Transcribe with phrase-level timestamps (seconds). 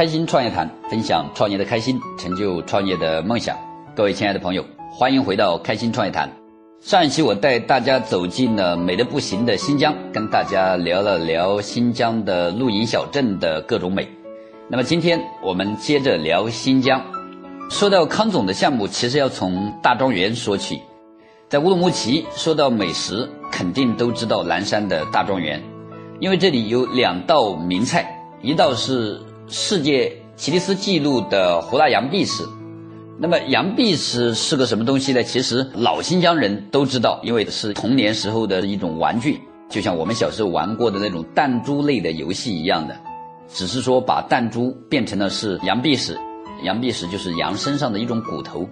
[0.00, 3.54] 开心创业谈，分享创业的开心，成就创业的梦想。
[3.94, 6.26] 各位亲爱的朋友，欢迎回到开心创业谈。
[6.80, 14.08] 上一期我带大家走进了美得不行的新疆，跟大家聊了聊新疆的露营小镇的各种美。
[14.70, 17.04] 那么今天我们接着聊新疆。
[17.68, 20.80] 说到康总的项目，其实要从大庄园说起。
[21.50, 25.62] 在乌鲁木齐，说到美食，肯定都知道南山的大庄园，
[26.20, 29.20] 因为这里有两道名菜，一道是
[29.52, 32.44] 世界吉尼斯纪录的胡辣羊臂屎。
[33.18, 35.24] 那么羊臂屎是个什么东西呢？
[35.24, 42.96] 其实老新疆人都知道，因为是童年时候的一种玩具，就像我们小时候玩过的那种弹珠类的游戏一样的，
[43.52, 46.16] 只是说把弹珠变成了是羊臂屎，
[46.62, 48.68] 羊臂屎就是羊身上的一种骨头。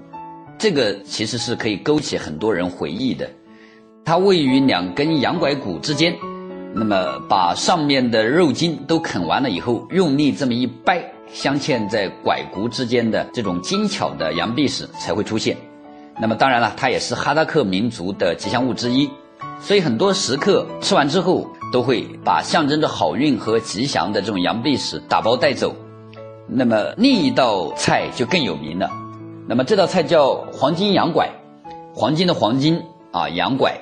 [0.57, 3.29] 这个其实是可以勾起很多人回忆的，
[4.05, 6.15] 它位于两根羊拐骨之间，
[6.75, 11.03] 那么把上面的肉筋都啃完了以后，用力这么一掰，
[11.33, 15.57] 镶嵌在拐骨之间的这种精巧的羊臂屎才会出现。
[16.21, 19.09] 那么当然了，它也是哈萨克民族的吉祥物之一，
[19.61, 25.75] 所以很多食客吃完之后都会把象征着好运和吉祥的这种羊臂屎打包带走。
[26.47, 28.91] 那么另一道菜就更有名了。
[29.47, 31.31] 那么这道菜叫黄金羊拐，
[31.95, 33.75] 黄金的黄金啊，羊拐。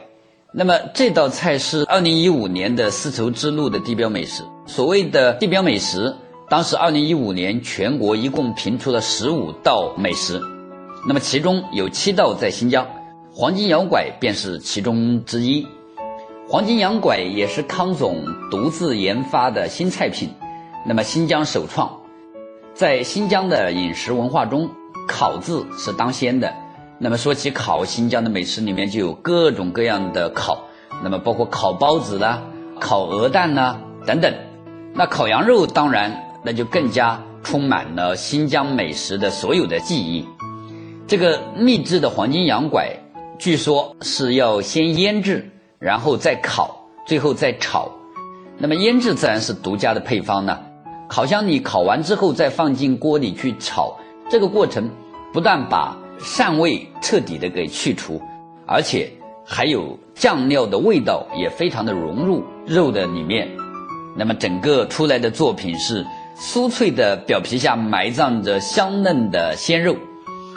[0.58, 4.42] 那么这道菜是二零一五年的丝绸之路的地标美食。
[4.64, 6.16] 所谓的地标美食，
[6.48, 10.40] 当时二零一五年全国一共评出了十五道美食，
[11.06, 12.86] 那么其中有七道在新疆，
[13.34, 15.66] 黄金羊拐便是其中之一。
[16.48, 20.30] 黄金羊拐也是康总独自研发的新菜品，
[20.86, 22.00] 那么新疆首创，
[22.72, 24.70] 在新疆的饮食文化中。
[25.06, 26.52] 烤字是当先的，
[26.98, 30.64] 那么说起烤，新疆的美食里面就有各种各样的烤，
[31.02, 32.42] 那么包括烤包子啦、
[32.80, 34.33] 烤鹅蛋啦等等。
[34.95, 40.27] 那烤羊肉当然那就更加充满了新疆美食的所有的记忆。
[41.07, 42.90] 这个秘制的黄金羊拐，
[43.39, 47.90] 据说是要先腌制，然后再烤，最后再炒。
[48.57, 50.58] 那么腌制自然是独家的配方呢。
[51.08, 53.98] 烤箱里烤完之后，再放进锅里去炒。
[54.30, 54.90] 这个过程
[55.33, 58.20] 不但把膻味彻底的给去除，
[58.66, 59.10] 而且
[59.44, 63.48] 还有酱料的味道也非常的融入肉的里面。
[64.16, 66.04] 那么整个出来的作品是
[66.36, 69.96] 酥脆的表皮下埋葬着香嫩的鲜肉，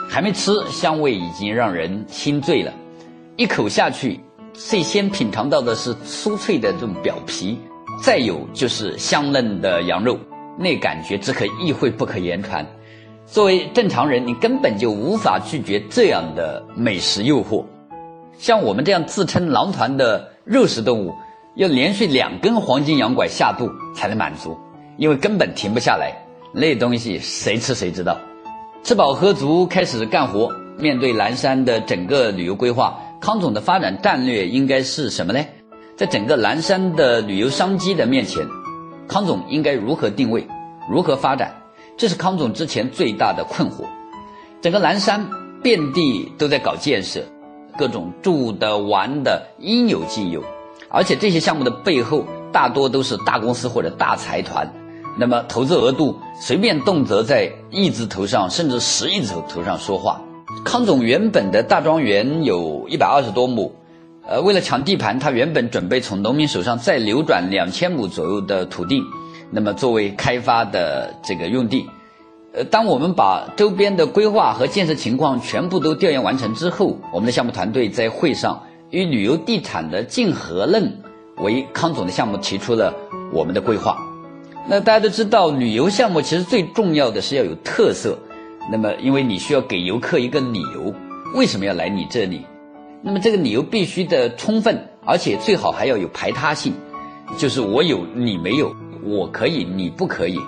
[0.08, 2.72] 还没吃香味已经让人心醉了。
[3.36, 4.20] 一口下去，
[4.52, 7.58] 最先品尝到的是酥脆的这种表皮，
[8.02, 10.18] 再有就是香嫩的羊肉，
[10.58, 12.66] 那感觉只可意会不可言传。
[13.30, 17.64] 作为正常人，你根本就无法拒绝这样的美食诱惑。
[18.36, 21.14] 像我们这样自称狼团的肉食动物，
[21.54, 24.58] 要连续两根黄金羊拐下肚才能满足，
[24.96, 26.12] 因为根本停不下来。
[26.52, 28.18] 那东西谁吃谁知道。
[28.82, 30.52] 吃饱喝足，开始干活。
[30.76, 35.40] 面对蓝山的整个旅游规划，康总的发展战略应该是什么呢？
[35.94, 38.44] 在整个蓝山的旅游商机的面前，
[39.06, 40.44] 康总应该如何定位，
[40.90, 41.54] 如何发展？
[42.00, 43.84] 这是康总之前最大的困惑。
[44.62, 45.28] 整个南山
[45.62, 47.20] 遍地都在搞建设，
[47.76, 50.42] 各种住的、玩的应有尽有，
[50.88, 54.72] 而且这些项目的背后大多都是大公司或者大财团，
[55.18, 60.22] 那么投资额度随便动辄在亿字头上，甚至十亿字头上说话。
[60.64, 63.74] 康总原本的大庄园有一百二十多亩，
[64.26, 69.02] 呃，为了抢地盘，他原本准备从农民手上再流转两千亩左右的土地。
[69.50, 71.88] 那么作为开发的这个用地，
[72.52, 81.00] 呃，当我们把周边的规划和建设情况全部都调研完成之后，我们的项目团队在会上以旅游地产的竞合论
[81.38, 82.94] 为康总的项目提出了
[83.32, 83.98] 我们的规划。
[84.68, 88.16] 那大家都知道，旅游项目其实最重要的是要有特色。
[88.70, 90.94] 那么，因为你需要给游客一个理由，
[91.34, 92.44] 为什么要来你这里？
[93.02, 96.72] 那么这个理由必须的充分，而且最好还要有排他性，
[97.38, 98.70] 就是我有你没有。
[99.02, 100.38] 我可以，你不可以，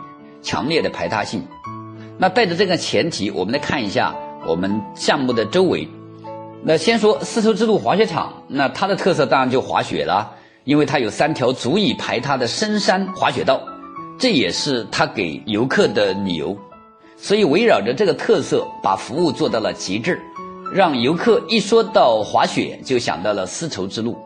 [0.43, 1.43] 强烈的排他性。
[2.19, 4.15] 那带着这个前提，我们来看一下
[4.47, 5.89] 我们项目的周围。
[6.63, 10.31] 那先说丝绸之路滑雪场，那它的特色当然就滑雪了，
[10.65, 13.61] 因为它有三条足以排它的深山滑雪道，
[14.19, 16.57] 这也是它给游客的理由。
[17.17, 20.21] 所以围绕着这个特色，把服务做到了极致，
[20.73, 24.17] 让游客一说到滑雪就想到了丝绸之路。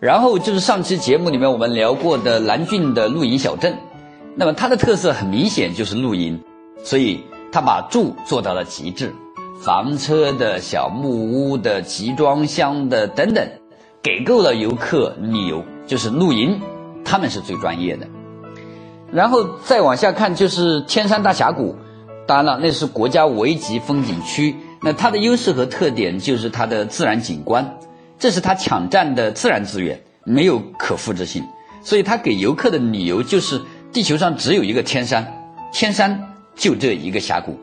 [0.00, 3.76] 然后就是上期节目里面我们聊过的蓝俊的露营小镇，
[4.34, 6.40] 那么它的特色很明显就是露营，
[6.82, 7.20] 所以
[7.52, 9.14] 它把住做到了极致，
[9.60, 13.46] 房车的小木屋的集装箱的等等，
[14.02, 16.58] 给够了游客理由，就是露营，
[17.04, 18.06] 他们是最专业的。
[19.12, 21.76] 然后再往下看就是天山大峡谷，
[22.26, 24.56] 当然了，那是国家五 A 级风景区。
[24.82, 27.76] 那它的优势和特点就是它的自然景观，
[28.20, 31.42] 这是他抢占的自然资源，没有可复制性。
[31.82, 33.58] 所以他给游客的理由就是
[33.90, 35.26] 地球上只有一个天山，
[35.72, 37.58] 天山就这一个峡谷。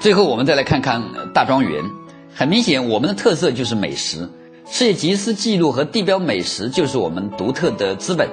[0.00, 1.00] 最后我们再来看看
[1.32, 1.84] 大庄园，
[2.34, 4.28] 很明显我们的特色就是美食，
[4.66, 8.28] 世界吉尼斯纪录和地标美食就是我们独特的资本。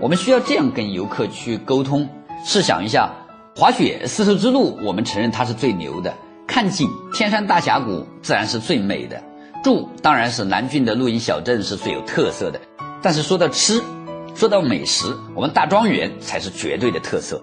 [0.00, 2.08] 我们需要这样跟游客去沟通。
[2.44, 3.08] 试想一下，
[3.54, 6.10] 滑雪丝绸之路，我们承认它是最牛的；
[6.48, 9.16] 看景，天山大峡谷自然是最美的；
[9.64, 12.60] 住，当然是南郡的露营小镇是最有特色的。
[13.02, 13.82] 但是说到吃，
[14.34, 17.42] 说到美食，我们大庄园才是绝对的特色，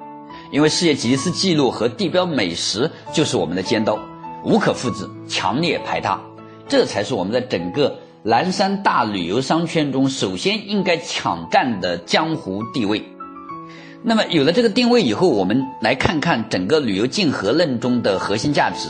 [0.51, 3.97] 因为世界吉尼斯纪录和地标美食就是我们的尖刀，
[4.43, 6.21] 无可复制，强烈排他，
[6.67, 7.97] 这才是我们在整个。
[8.23, 13.03] 南山大旅游商圈中，首先应该抢占的江湖地位。
[14.03, 18.89] 那么，有了这个定位以后，我们来看看整个旅游竞合论中的核心价值。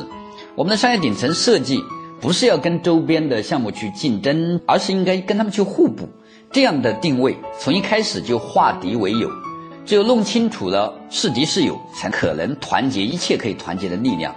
[0.55, 1.81] 我们的商业顶层设计
[2.21, 6.07] 不是要跟周边的项目去竞争，而是应该跟他们去互补。
[6.51, 9.29] 这样的定位从一开始就化敌为友，
[9.85, 14.35] 只有弄清楚了是敌是友，才可能团结一切可以团结的力量。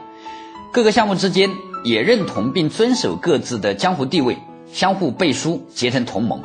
[0.73, 1.51] 各个项目之间
[1.85, 4.37] 也认同并遵守各自的江湖地位。
[4.73, 6.43] 相互背书，结成同盟，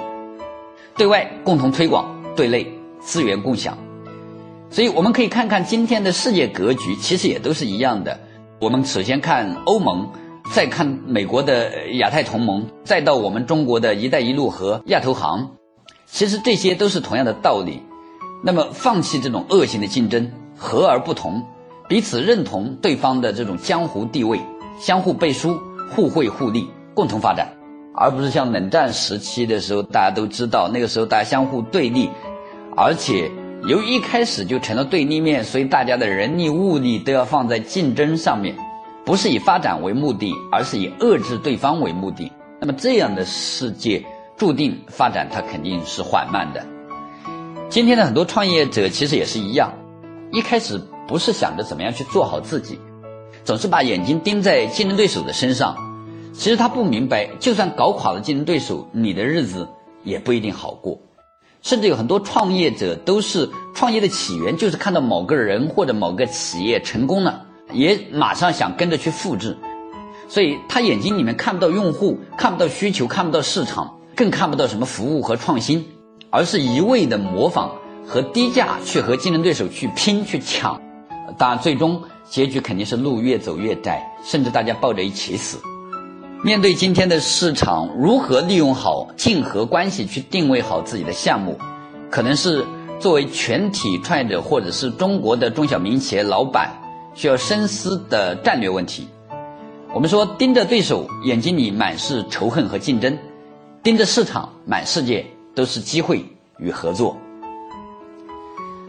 [0.96, 3.76] 对外共同推广，对内资源共享。
[4.70, 8.20] 所以我们可以看看今天的世界格局，其实也都是一样的。
[8.60, 10.08] 我们首先看欧盟，
[10.52, 15.52] 再看美国的亚太同盟，再到我们中国的一带一路和亚投行，
[16.08, 17.84] 其实这些都是同样的道理。
[18.44, 21.44] 那么，放弃这种恶性的竞争，和而不同，
[21.88, 24.40] 彼此认同对方的这种江湖地位，
[24.80, 25.60] 相互背书，
[25.92, 27.48] 互惠互利，共同发展。
[27.96, 32.10] 而不是像冷战时期的时候，大家都知道那个时候大家相互对立，
[32.76, 33.30] 而且
[33.68, 38.56] 由一开始就成了对立面，所以大家的人力物力都要放在竞争上面，
[39.10, 42.32] 不是以发展为目的，而是以遏制对方为目的。
[42.60, 44.06] 那么这样的世界
[44.38, 46.64] 注定发展它肯定是缓慢的。
[47.70, 49.74] 今天的很多创业者其实也是一样，
[50.32, 52.80] 一开始不是想着怎么样去做好自己，
[53.44, 55.76] 总是把眼睛盯在竞争对手的身上。
[56.32, 59.68] 其实他不明白，就算搞垮了竞争对手，你的日子
[60.04, 61.00] 也不一定好过。
[61.64, 69.58] 甚至有很多创业者都是创业的起源，就是看到某个人或者某个企业成功了，也马上想跟着去复制。
[70.28, 75.86] 所以他眼睛里面看不到用户，看不到需求，看不到市场，更看不到什么服务和创新，
[76.30, 77.72] 而是一味的模仿
[78.06, 80.80] 和低价去和竞争对手去拼去抢。
[81.38, 85.58] 当然，最终结局肯定是路越走越窄，甚至大家抱着一起死。
[86.44, 91.58] 面对今天的市场，如何利用好竞合关系去定位好自己的项目，
[92.10, 92.64] 可能是
[93.00, 96.70] 作为全体创业者或者是中国的中小民营企业老板
[97.20, 99.06] 需要深思的战略问题。
[99.94, 103.12] 我们说，盯着对手，眼睛里满是仇恨和竞争；
[103.84, 106.24] 盯着市场，满世界都是机会
[106.60, 107.18] 与合作。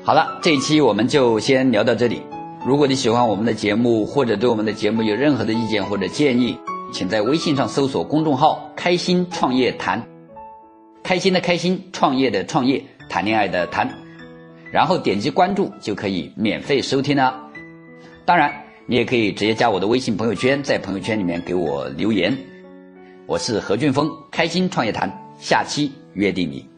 [0.05, 2.23] 好了，这一期我们就先聊到这里。
[2.65, 6.56] 如果你喜欢我们的节目，或者对我们的节目有任何的意见或者建议，
[6.93, 10.06] 请在微信上搜索公众号“开心创业谈”，
[11.03, 13.93] 开心的开心，创业的创业，谈恋爱的谈，
[14.70, 17.49] 然后点击关注就可以免费收听了。
[18.31, 18.49] 当然，
[18.87, 22.32] 你也可以直接加我的微信朋友圈，在朋友圈里面给我留言。
[23.27, 25.10] 我是何俊峰，开心创业谈，
[25.41, 26.69] 下期约定你。